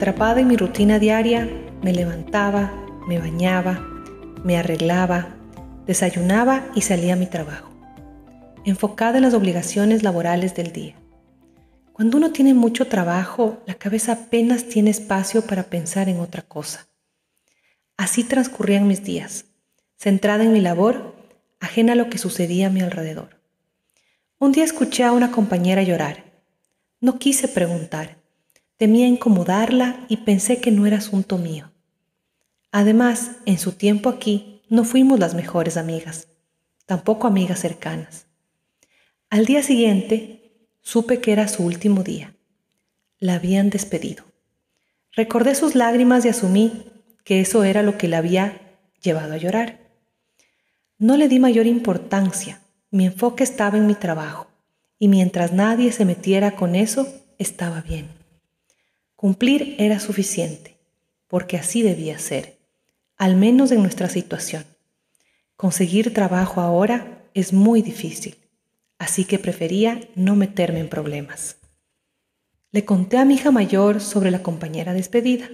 Atrapada 0.00 0.40
en 0.40 0.48
mi 0.48 0.56
rutina 0.56 0.98
diaria, 0.98 1.46
me 1.82 1.92
levantaba, 1.92 2.72
me 3.06 3.18
bañaba, 3.18 3.86
me 4.42 4.56
arreglaba, 4.56 5.36
desayunaba 5.86 6.64
y 6.74 6.80
salía 6.80 7.12
a 7.12 7.16
mi 7.16 7.26
trabajo, 7.26 7.68
enfocada 8.64 9.18
en 9.18 9.24
las 9.24 9.34
obligaciones 9.34 10.02
laborales 10.02 10.54
del 10.54 10.72
día. 10.72 10.96
Cuando 11.92 12.16
uno 12.16 12.32
tiene 12.32 12.54
mucho 12.54 12.86
trabajo, 12.86 13.62
la 13.66 13.74
cabeza 13.74 14.12
apenas 14.12 14.64
tiene 14.64 14.88
espacio 14.88 15.42
para 15.42 15.64
pensar 15.64 16.08
en 16.08 16.20
otra 16.20 16.40
cosa. 16.40 16.88
Así 17.98 18.24
transcurrían 18.24 18.88
mis 18.88 19.04
días, 19.04 19.44
centrada 19.98 20.44
en 20.44 20.54
mi 20.54 20.62
labor, 20.62 21.14
ajena 21.60 21.92
a 21.92 21.96
lo 21.96 22.08
que 22.08 22.16
sucedía 22.16 22.68
a 22.68 22.70
mi 22.70 22.80
alrededor. 22.80 23.38
Un 24.38 24.52
día 24.52 24.64
escuché 24.64 25.04
a 25.04 25.12
una 25.12 25.30
compañera 25.30 25.82
llorar. 25.82 26.24
No 27.02 27.18
quise 27.18 27.48
preguntar, 27.48 28.19
temía 28.80 29.06
incomodarla 29.06 30.06
y 30.08 30.16
pensé 30.16 30.62
que 30.62 30.70
no 30.70 30.86
era 30.86 30.96
asunto 30.96 31.36
mío. 31.36 31.70
Además, 32.72 33.32
en 33.44 33.58
su 33.58 33.72
tiempo 33.72 34.08
aquí 34.08 34.62
no 34.70 34.84
fuimos 34.84 35.20
las 35.20 35.34
mejores 35.34 35.76
amigas, 35.76 36.28
tampoco 36.86 37.26
amigas 37.26 37.60
cercanas. 37.60 38.26
Al 39.28 39.44
día 39.44 39.62
siguiente 39.62 40.70
supe 40.80 41.20
que 41.20 41.32
era 41.32 41.46
su 41.46 41.62
último 41.62 42.02
día. 42.02 42.34
La 43.18 43.34
habían 43.34 43.68
despedido. 43.68 44.24
Recordé 45.12 45.54
sus 45.54 45.74
lágrimas 45.74 46.24
y 46.24 46.30
asumí 46.30 46.84
que 47.22 47.42
eso 47.42 47.64
era 47.64 47.82
lo 47.82 47.98
que 47.98 48.08
la 48.08 48.16
había 48.16 48.78
llevado 49.02 49.34
a 49.34 49.36
llorar. 49.36 49.78
No 50.96 51.18
le 51.18 51.28
di 51.28 51.38
mayor 51.38 51.66
importancia, 51.66 52.62
mi 52.90 53.04
enfoque 53.04 53.44
estaba 53.44 53.76
en 53.76 53.86
mi 53.86 53.94
trabajo 53.94 54.46
y 54.98 55.08
mientras 55.08 55.52
nadie 55.52 55.92
se 55.92 56.06
metiera 56.06 56.56
con 56.56 56.74
eso, 56.74 57.06
estaba 57.36 57.82
bien. 57.82 58.19
Cumplir 59.20 59.76
era 59.76 60.00
suficiente, 60.00 60.78
porque 61.26 61.58
así 61.58 61.82
debía 61.82 62.18
ser, 62.18 62.56
al 63.18 63.36
menos 63.36 63.70
en 63.70 63.82
nuestra 63.82 64.08
situación. 64.08 64.64
Conseguir 65.56 66.14
trabajo 66.14 66.62
ahora 66.62 67.28
es 67.34 67.52
muy 67.52 67.82
difícil, 67.82 68.38
así 68.98 69.26
que 69.26 69.38
prefería 69.38 70.00
no 70.14 70.36
meterme 70.36 70.80
en 70.80 70.88
problemas. 70.88 71.58
Le 72.72 72.86
conté 72.86 73.18
a 73.18 73.26
mi 73.26 73.34
hija 73.34 73.50
mayor 73.50 74.00
sobre 74.00 74.30
la 74.30 74.42
compañera 74.42 74.94
despedida. 74.94 75.50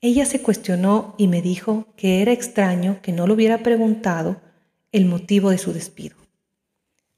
Ella 0.00 0.26
se 0.26 0.42
cuestionó 0.42 1.14
y 1.16 1.28
me 1.28 1.42
dijo 1.42 1.86
que 1.96 2.22
era 2.22 2.32
extraño 2.32 2.98
que 3.02 3.12
no 3.12 3.28
le 3.28 3.34
hubiera 3.34 3.58
preguntado 3.58 4.40
el 4.90 5.04
motivo 5.04 5.50
de 5.50 5.58
su 5.58 5.72
despido. 5.72 6.16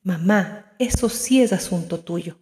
Mamá, 0.02 0.74
eso 0.78 1.08
sí 1.08 1.40
es 1.40 1.54
asunto 1.54 2.00
tuyo. 2.00 2.36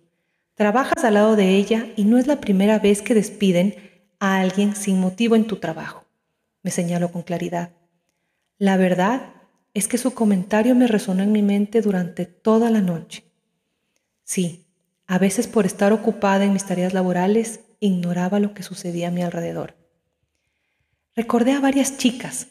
Trabajas 0.55 1.03
al 1.03 1.15
lado 1.15 1.35
de 1.35 1.57
ella 1.57 1.89
y 1.97 2.05
no 2.05 2.17
es 2.17 2.29
la 2.29 2.41
primera 2.41 2.79
vez 2.79 3.03
que 3.03 3.15
despiden 3.15 3.75
a 4.21 4.39
alguien 4.39 4.77
sin 4.77 5.01
motivo 5.01 5.35
en 5.35 5.47
tu 5.47 5.57
trabajo, 5.57 6.05
me 6.63 6.71
señaló 6.71 7.11
con 7.11 7.23
claridad. 7.23 7.73
La 8.59 8.77
verdad 8.77 9.35
es 9.75 9.89
que 9.89 9.99
su 9.99 10.15
comentario 10.15 10.77
me 10.77 10.87
resonó 10.87 11.25
en 11.25 11.33
mi 11.33 11.43
mente 11.43 11.83
durante 11.83 12.25
toda 12.25 12.71
la 12.71 12.81
noche. 12.81 13.25
Sí, 14.23 14.67
a 15.07 15.19
veces 15.19 15.49
por 15.49 15.67
estar 15.67 15.93
ocupada 15.93 16.45
en 16.45 16.53
mis 16.53 16.65
tareas 16.65 16.95
laborales 16.95 17.61
ignoraba 17.81 18.39
lo 18.39 18.55
que 18.55 18.63
sucedía 18.63 19.09
a 19.09 19.11
mi 19.11 19.23
alrededor. 19.23 19.75
Recordé 21.17 21.53
a 21.53 21.61
varias 21.61 21.99
chicas 21.99 22.47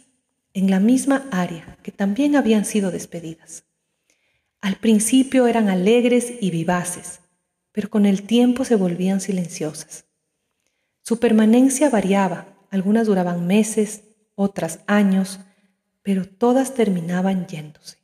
en 0.54 0.70
la 0.70 0.80
misma 0.80 1.28
área 1.31 1.78
que 1.81 1.92
también 1.92 2.36
habían 2.36 2.66
sido 2.66 2.92
despedidas. 2.92 3.64
Al 4.62 4.76
principio 4.76 5.48
eran 5.48 5.70
alegres 5.70 6.34
y 6.42 6.52
vivaces, 6.52 7.23
pero 7.74 7.90
con 7.90 8.06
el 8.06 8.24
tiempo 8.24 8.64
se 8.64 8.76
volvían 8.76 9.20
silenciosas. 9.20 10.06
Su 11.02 11.20
permanencia 11.20 11.90
variaba, 11.90 12.48
algunas 12.70 13.08
duraban 13.08 13.46
meses, 13.46 14.03
otras 14.36 14.80
años, 14.88 15.42
pero 16.02 16.25
todas 16.25 16.74
terminaban 16.74 17.46
yéndose. 17.47 17.97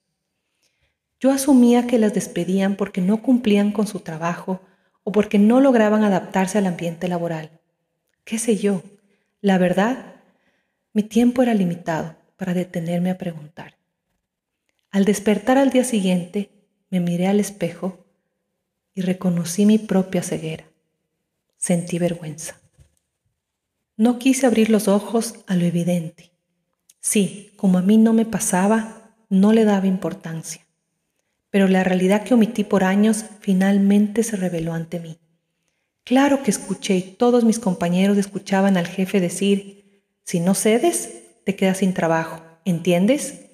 Yo 1.21 1.31
asumía 1.31 1.87
que 1.87 1.99
las 1.99 2.13
despedían 2.13 2.75
porque 2.75 2.99
no 2.99 3.21
cumplían 3.21 3.71
con 3.71 3.87
su 3.87 4.01
trabajo 4.01 4.61
o 5.03 5.11
porque 5.11 5.39
no 5.39 5.61
lograban 5.61 6.03
adaptarse 6.03 6.57
al 6.57 6.65
ambiente 6.65 7.07
laboral. 7.07 7.51
¿Qué 8.23 8.37
sé 8.37 8.57
yo? 8.57 8.83
La 9.41 9.57
verdad, 9.57 10.15
mi 10.93 11.03
tiempo 11.03 11.41
era 11.41 11.53
limitado 11.53 12.15
para 12.37 12.53
detenerme 12.53 13.11
a 13.11 13.17
preguntar. 13.17 13.77
Al 14.91 15.05
despertar 15.05 15.57
al 15.57 15.69
día 15.69 15.83
siguiente, 15.83 16.49
me 16.89 16.99
miré 16.99 17.27
al 17.27 17.39
espejo 17.39 18.08
y 18.99 19.01
reconocí 19.01 19.65
mi 19.65 19.77
propia 19.77 20.21
ceguera. 20.21 20.65
Sentí 21.55 21.99
vergüenza. 21.99 22.59
No 23.95 24.19
quise 24.19 24.45
abrir 24.45 24.69
los 24.69 24.89
ojos 24.89 25.35
a 25.47 25.55
lo 25.55 25.63
evidente. 25.63 26.31
Sí, 26.99 27.53
como 27.55 27.77
a 27.77 27.81
mí 27.81 27.97
no 27.97 28.11
me 28.11 28.25
pasaba, 28.25 29.15
no 29.29 29.53
le 29.53 29.63
daba 29.63 29.87
importancia. 29.87 30.67
Pero 31.49 31.69
la 31.69 31.85
realidad 31.85 32.23
que 32.23 32.33
omití 32.33 32.65
por 32.65 32.83
años 32.83 33.23
finalmente 33.39 34.23
se 34.23 34.35
reveló 34.35 34.73
ante 34.73 34.99
mí. 34.99 35.17
Claro 36.03 36.43
que 36.43 36.51
escuché 36.51 36.97
y 36.97 37.01
todos 37.01 37.45
mis 37.45 37.59
compañeros 37.59 38.17
escuchaban 38.17 38.75
al 38.75 38.87
jefe 38.87 39.21
decir, 39.21 40.03
si 40.25 40.41
no 40.41 40.55
cedes, 40.55 41.23
te 41.45 41.55
quedas 41.55 41.77
sin 41.77 41.93
trabajo, 41.93 42.43
¿entiendes? 42.65 43.45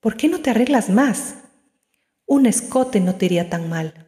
¿Por 0.00 0.16
qué 0.16 0.26
no 0.28 0.40
te 0.40 0.50
arreglas 0.50 0.90
más? 0.90 1.36
Un 2.26 2.46
escote 2.46 2.98
no 2.98 3.14
te 3.14 3.26
iría 3.26 3.48
tan 3.48 3.68
mal. 3.68 4.03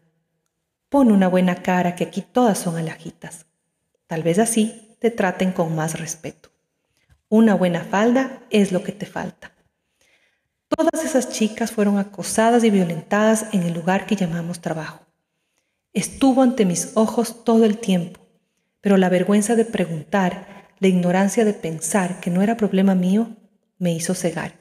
Pon 0.88 1.10
una 1.10 1.28
buena 1.28 1.62
cara 1.62 1.96
que 1.96 2.04
aquí 2.04 2.22
todas 2.22 2.58
son 2.58 2.76
alajitas. 2.76 3.46
Tal 4.06 4.22
vez 4.22 4.38
así 4.38 4.96
te 5.00 5.10
traten 5.10 5.52
con 5.52 5.74
más 5.74 5.98
respeto. 5.98 6.50
Una 7.28 7.54
buena 7.54 7.82
falda 7.82 8.42
es 8.50 8.70
lo 8.70 8.84
que 8.84 8.92
te 8.92 9.06
falta. 9.06 9.52
Todas 10.68 11.04
esas 11.04 11.30
chicas 11.30 11.72
fueron 11.72 11.98
acosadas 11.98 12.62
y 12.64 12.70
violentadas 12.70 13.46
en 13.52 13.62
el 13.62 13.72
lugar 13.72 14.06
que 14.06 14.16
llamamos 14.16 14.60
trabajo. 14.60 15.00
Estuvo 15.92 16.42
ante 16.42 16.64
mis 16.64 16.92
ojos 16.94 17.44
todo 17.44 17.64
el 17.64 17.78
tiempo, 17.78 18.20
pero 18.80 18.96
la 18.96 19.08
vergüenza 19.08 19.56
de 19.56 19.64
preguntar, 19.64 20.68
la 20.78 20.88
ignorancia 20.88 21.44
de 21.44 21.54
pensar 21.54 22.20
que 22.20 22.30
no 22.30 22.42
era 22.42 22.56
problema 22.56 22.94
mío, 22.94 23.36
me 23.78 23.92
hizo 23.92 24.14
cegar. 24.14 24.54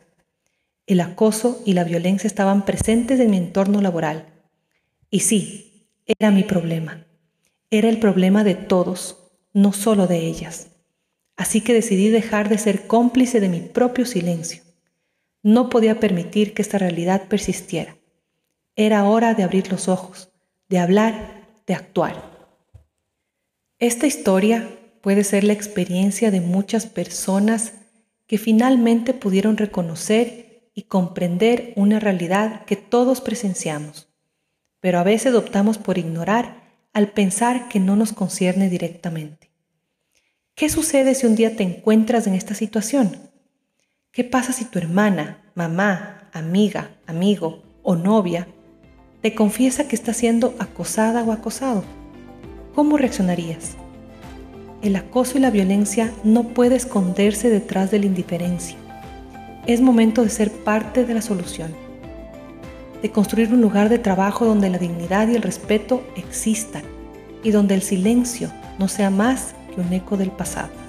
El 0.87 1.01
acoso 1.01 1.61
y 1.65 1.73
la 1.73 1.83
violencia 1.83 2.27
estaban 2.27 2.65
presentes 2.65 3.19
en 3.19 3.31
mi 3.31 3.37
entorno 3.37 3.81
laboral. 3.81 4.27
Y 5.09 5.21
sí, 5.21 5.64
era 6.05 6.31
mi 6.31 6.43
problema. 6.43 7.05
Era 7.71 7.89
el 7.89 7.99
problema 7.99 8.43
de 8.43 8.55
todos, 8.55 9.31
no 9.53 9.73
solo 9.73 10.05
de 10.07 10.19
ellas. 10.27 10.67
Así 11.35 11.61
que 11.61 11.73
decidí 11.73 12.09
dejar 12.09 12.47
de 12.47 12.57
ser 12.57 12.87
cómplice 12.87 13.39
de 13.39 13.49
mi 13.49 13.59
propio 13.59 14.05
silencio. 14.05 14.61
No 15.41 15.69
podía 15.69 15.99
permitir 15.99 16.53
que 16.53 16.61
esta 16.61 16.77
realidad 16.77 17.27
persistiera. 17.27 17.97
Era 18.75 19.05
hora 19.05 19.33
de 19.33 19.43
abrir 19.43 19.71
los 19.71 19.87
ojos, 19.87 20.29
de 20.69 20.79
hablar, 20.79 21.47
de 21.65 21.73
actuar. 21.73 22.35
Esta 23.79 24.07
historia 24.07 24.69
puede 25.01 25.23
ser 25.23 25.43
la 25.43 25.53
experiencia 25.53 26.31
de 26.31 26.41
muchas 26.41 26.85
personas 26.85 27.73
que 28.27 28.37
finalmente 28.37 29.13
pudieron 29.13 29.57
reconocer 29.57 30.69
y 30.73 30.83
comprender 30.83 31.73
una 31.75 31.99
realidad 31.99 32.65
que 32.65 32.75
todos 32.75 33.21
presenciamos, 33.21 34.07
pero 34.85 34.99
a 34.99 35.03
veces 35.03 35.33
optamos 35.33 35.79
por 35.79 35.97
ignorar 35.97 36.61
al 36.93 37.07
pensar 37.07 37.69
que 37.69 37.79
no 37.79 37.95
nos 37.95 38.13
concierne 38.13 38.69
directamente. 38.69 39.49
¿Qué 40.53 40.69
sucede 40.69 41.15
si 41.15 41.25
un 41.25 41.35
día 41.35 41.55
te 41.55 41.63
encuentras 41.63 42.27
en 42.27 42.35
esta 42.35 42.53
situación? 42.53 43.17
¿Qué 44.11 44.23
pasa 44.23 44.53
si 44.53 44.63
tu 44.63 44.77
hermana, 44.77 45.43
mamá, 45.55 46.29
amiga, 46.33 46.91
amigo 47.07 47.63
o 47.81 47.95
novia 47.95 48.47
te 49.23 49.33
confiesa 49.33 49.87
que 49.87 49.95
está 49.95 50.13
siendo 50.13 50.53
acosada 50.59 51.23
o 51.23 51.31
acosado? 51.31 51.83
¿Cómo 52.75 52.97
reaccionarías? 52.97 53.77
El 54.83 54.97
acoso 54.97 55.39
y 55.39 55.41
la 55.41 55.49
violencia 55.49 56.13
no 56.23 56.49
puede 56.49 56.75
esconderse 56.75 57.49
detrás 57.49 57.89
de 57.89 57.97
la 57.97 58.05
indiferencia. 58.05 58.77
Es 59.65 59.81
momento 59.81 60.21
de 60.21 60.29
ser 60.29 60.51
parte 60.51 61.05
de 61.05 61.15
la 61.15 61.23
solución, 61.23 61.84
de 63.05 63.11
construir 63.11 63.53
un 63.53 63.61
lugar 63.61 63.87
de 63.89 63.99
trabajo 63.99 64.45
donde 64.45 64.67
la 64.67 64.79
dignidad 64.79 65.27
y 65.27 65.35
el 65.35 65.43
respeto 65.43 66.01
existan 66.15 66.81
y 67.43 67.51
donde 67.51 67.75
el 67.75 67.83
silencio 67.83 68.51
no 68.79 68.87
sea 68.87 69.11
más 69.11 69.53
que 69.75 69.79
un 69.79 69.93
eco 69.93 70.17
del 70.17 70.31
pasado. 70.31 70.84